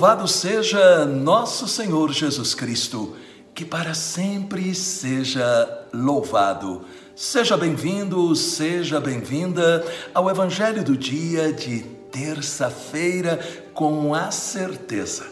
[0.00, 3.16] Louvado seja nosso Senhor Jesus Cristo,
[3.54, 6.86] que para sempre seja louvado.
[7.14, 9.84] Seja bem-vindo, seja bem-vinda
[10.14, 13.38] ao Evangelho do dia de terça-feira,
[13.74, 15.26] com a certeza.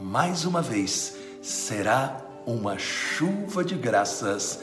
[0.00, 4.60] Mais uma vez, será uma chuva de graças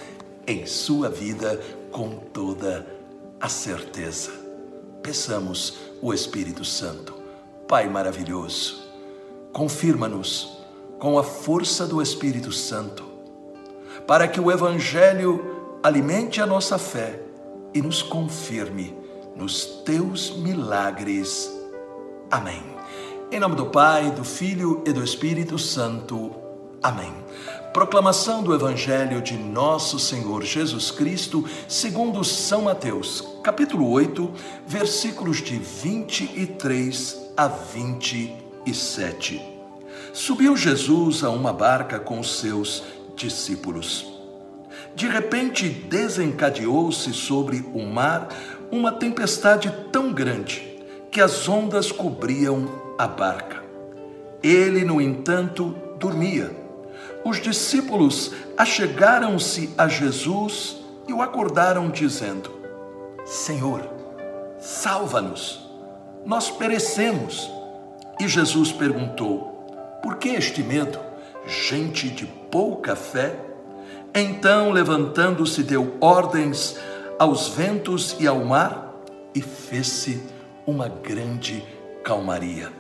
[0.47, 2.87] em sua vida, com toda
[3.39, 4.31] a certeza.
[5.03, 7.13] Peçamos o Espírito Santo.
[7.67, 8.90] Pai maravilhoso,
[9.51, 10.57] confirma-nos
[10.99, 13.03] com a força do Espírito Santo,
[14.07, 17.19] para que o Evangelho alimente a nossa fé
[17.73, 18.95] e nos confirme
[19.35, 21.51] nos teus milagres.
[22.29, 22.61] Amém.
[23.31, 26.35] Em nome do Pai, do Filho e do Espírito Santo.
[26.83, 27.13] Amém.
[27.73, 34.29] Proclamação do Evangelho de Nosso Senhor Jesus Cristo, segundo São Mateus, capítulo 8,
[34.67, 37.47] versículos de 23 a
[38.65, 39.41] 27.
[40.13, 42.83] Subiu Jesus a uma barca com os seus
[43.15, 44.05] discípulos.
[44.95, 48.29] De repente desencadeou-se sobre o mar
[48.71, 53.63] uma tempestade tão grande que as ondas cobriam a barca.
[54.43, 56.51] Ele, no entanto, dormia.
[57.23, 62.51] Os discípulos achegaram-se a Jesus e o acordaram, dizendo:
[63.25, 63.87] Senhor,
[64.59, 65.61] salva-nos,
[66.25, 67.60] nós perecemos.
[68.21, 69.65] E Jesus perguntou:
[70.03, 70.99] por que este medo?
[71.47, 73.35] Gente de pouca fé?
[74.13, 76.77] Então, levantando-se, deu ordens
[77.17, 78.93] aos ventos e ao mar
[79.33, 80.21] e fez-se
[80.67, 81.65] uma grande
[82.03, 82.71] calmaria.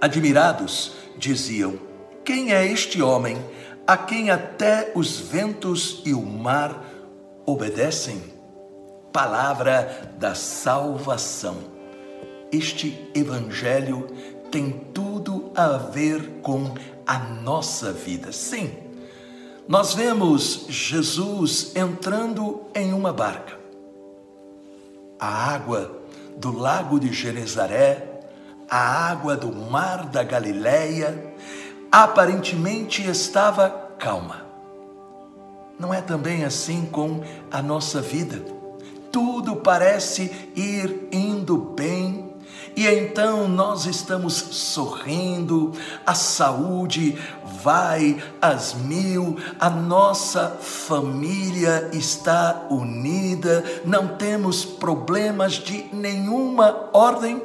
[0.00, 1.78] Admirados, diziam:
[2.24, 3.36] Quem é este homem
[3.86, 6.82] a quem até os ventos e o mar
[7.44, 8.22] obedecem?
[9.12, 11.76] Palavra da salvação.
[12.50, 14.06] Este evangelho
[14.50, 16.74] tem tudo a ver com
[17.06, 18.32] a nossa vida.
[18.32, 18.72] Sim,
[19.68, 23.58] nós vemos Jesus entrando em uma barca.
[25.18, 26.02] A água
[26.36, 28.20] do lago de Genezaré,
[28.68, 31.34] a água do mar da Galileia,
[31.90, 34.44] aparentemente estava calma.
[35.78, 38.42] Não é também assim com a nossa vida?
[39.10, 42.35] Tudo parece ir indo bem,
[42.76, 45.72] e então nós estamos sorrindo,
[46.04, 47.18] a saúde
[47.62, 57.42] vai às mil, a nossa família está unida, não temos problemas de nenhuma ordem,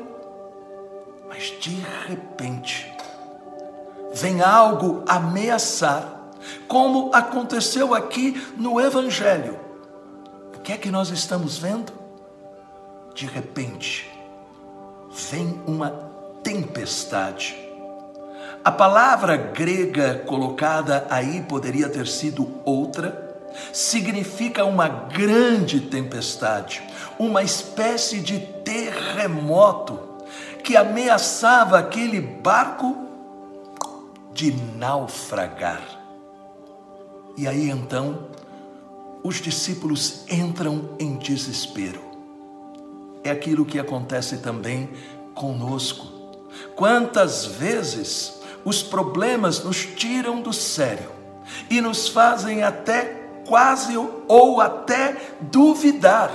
[1.30, 2.94] mas de repente
[4.14, 6.30] vem algo ameaçar,
[6.68, 9.58] como aconteceu aqui no Evangelho.
[10.54, 11.94] O que é que nós estamos vendo?
[13.16, 14.12] De repente,
[15.14, 15.90] vem uma
[16.44, 17.56] tempestade.
[18.64, 23.30] A palavra grega colocada aí poderia ter sido outra,
[23.74, 26.82] significa uma grande tempestade,
[27.18, 30.00] uma espécie de terremoto
[30.64, 32.96] que ameaçava aquele barco
[34.32, 35.82] de naufragar.
[37.36, 38.28] E aí então,
[39.24, 42.11] os discípulos entram em desespero.
[43.24, 44.90] É aquilo que acontece também
[45.34, 46.08] conosco.
[46.76, 51.10] Quantas vezes os problemas nos tiram do sério
[51.70, 53.94] e nos fazem até quase
[54.28, 56.32] ou até duvidar.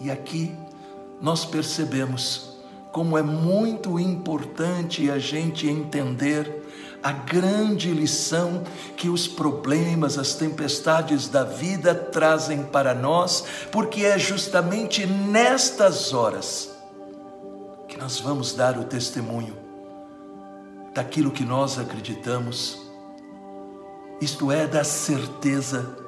[0.00, 0.54] E aqui
[1.20, 2.53] nós percebemos
[2.94, 6.62] como é muito importante a gente entender
[7.02, 8.62] a grande lição
[8.96, 16.70] que os problemas, as tempestades da vida trazem para nós, porque é justamente nestas horas
[17.88, 19.56] que nós vamos dar o testemunho
[20.94, 22.80] daquilo que nós acreditamos,
[24.20, 26.03] isto é, da certeza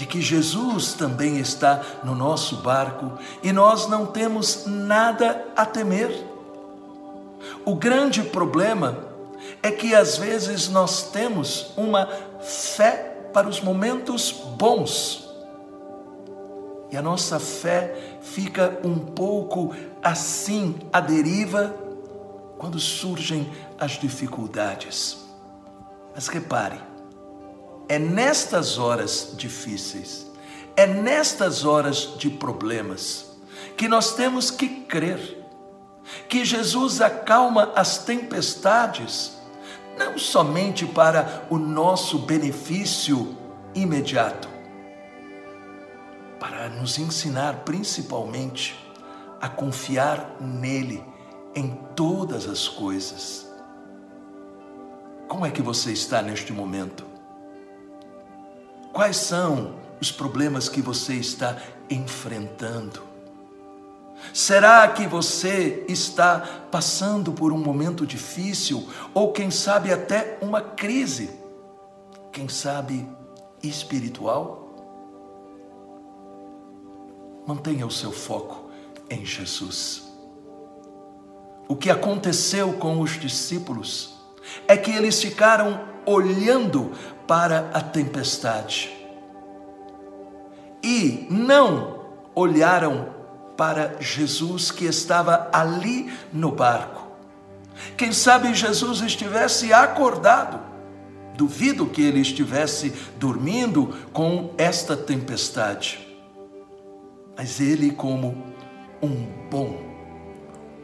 [0.00, 6.24] de que Jesus também está no nosso barco e nós não temos nada a temer.
[7.66, 8.96] O grande problema
[9.62, 12.08] é que às vezes nós temos uma
[12.40, 15.28] fé para os momentos bons.
[16.90, 21.74] E a nossa fé fica um pouco assim à deriva
[22.56, 25.18] quando surgem as dificuldades.
[26.14, 26.80] Mas repare,
[27.90, 30.24] é nestas horas difíceis,
[30.76, 33.26] é nestas horas de problemas,
[33.76, 35.44] que nós temos que crer
[36.28, 39.32] que Jesus acalma as tempestades
[39.98, 43.36] não somente para o nosso benefício
[43.74, 44.48] imediato,
[46.38, 48.78] para nos ensinar principalmente
[49.40, 51.02] a confiar nele
[51.56, 53.50] em todas as coisas.
[55.26, 57.09] Como é que você está neste momento?
[58.92, 61.56] Quais são os problemas que você está
[61.88, 63.02] enfrentando?
[64.34, 66.40] Será que você está
[66.70, 71.30] passando por um momento difícil ou, quem sabe, até uma crise?
[72.32, 73.08] Quem sabe
[73.62, 74.68] espiritual?
[77.46, 78.70] Mantenha o seu foco
[79.08, 80.04] em Jesus.
[81.66, 84.14] O que aconteceu com os discípulos
[84.66, 86.92] é que eles ficaram olhando
[87.26, 89.00] para a tempestade
[90.82, 92.00] e não
[92.34, 93.14] olharam
[93.56, 97.08] para Jesus que estava ali no barco.
[97.96, 100.60] Quem sabe Jesus estivesse acordado.
[101.34, 106.06] Duvido que ele estivesse dormindo com esta tempestade.
[107.36, 108.44] Mas ele, como
[109.02, 109.78] um bom,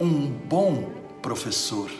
[0.00, 0.90] um bom
[1.20, 1.90] professor,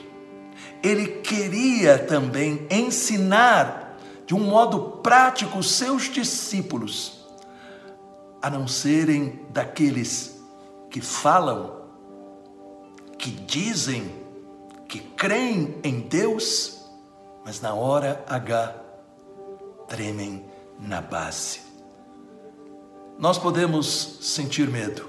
[0.87, 7.27] ele queria também ensinar de um modo prático seus discípulos
[8.41, 10.41] a não serem daqueles
[10.89, 11.83] que falam,
[13.19, 14.15] que dizem,
[14.89, 16.85] que creem em Deus,
[17.45, 18.75] mas na hora H
[19.89, 20.45] tremem
[20.79, 21.61] na base.
[23.19, 25.09] Nós podemos sentir medo,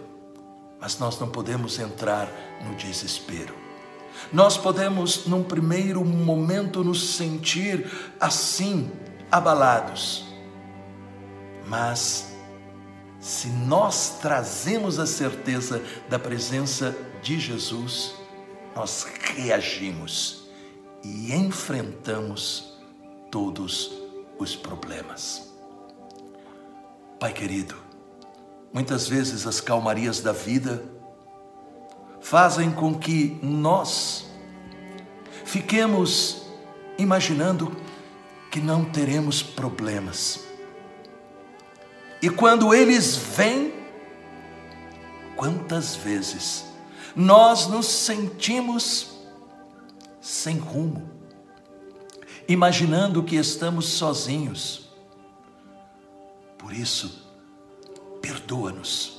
[0.79, 2.27] mas nós não podemos entrar
[2.63, 3.66] no desespero.
[4.31, 8.91] Nós podemos, num primeiro momento, nos sentir assim,
[9.31, 10.25] abalados,
[11.67, 12.33] mas
[13.19, 18.13] se nós trazemos a certeza da presença de Jesus,
[18.75, 19.05] nós
[19.35, 20.47] reagimos
[21.03, 22.77] e enfrentamos
[23.31, 23.91] todos
[24.37, 25.51] os problemas.
[27.19, 27.75] Pai querido,
[28.71, 30.83] muitas vezes as calmarias da vida
[32.29, 34.25] fazem com que nós
[35.45, 36.41] fiquemos
[36.97, 37.73] imaginando
[38.51, 40.45] que não teremos problemas
[42.21, 43.73] e quando eles vêm,
[45.37, 46.65] quantas vezes
[47.15, 49.11] nós nos sentimos
[50.19, 51.09] sem rumo,
[52.45, 54.89] imaginando que estamos sozinhos.
[56.57, 57.25] Por isso,
[58.21, 59.16] perdoa-nos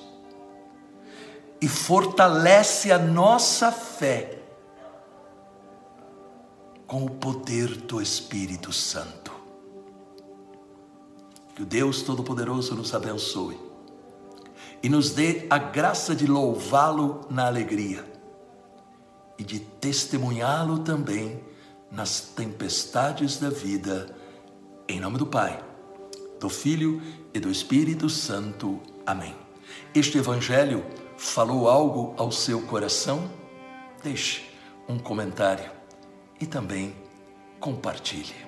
[1.61, 4.39] e fortalece a nossa fé
[6.87, 9.33] com o poder do Espírito Santo.
[11.55, 13.59] Que o Deus Todo-Poderoso nos abençoe
[14.83, 18.05] e nos dê a graça de louvá-lo na alegria
[19.37, 21.43] e de testemunhá-lo também
[21.91, 24.15] nas tempestades da vida,
[24.89, 25.63] em nome do Pai,
[26.39, 27.03] do Filho
[27.35, 28.81] e do Espírito Santo.
[29.05, 29.35] Amém.
[29.95, 30.85] Este Evangelho
[31.19, 33.29] falou algo ao seu coração?
[34.03, 34.49] Deixe
[34.89, 35.69] um comentário
[36.41, 36.95] e também
[37.59, 38.48] compartilhe.